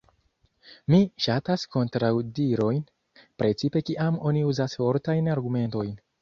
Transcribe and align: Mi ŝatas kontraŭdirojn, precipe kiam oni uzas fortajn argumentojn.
Mi 0.93 0.99
ŝatas 1.25 1.65
kontraŭdirojn, 1.75 2.79
precipe 3.43 3.83
kiam 3.91 4.19
oni 4.31 4.43
uzas 4.53 4.79
fortajn 4.81 5.31
argumentojn. 5.37 5.95